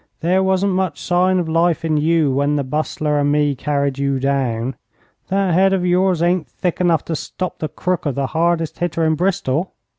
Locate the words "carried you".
3.53-4.17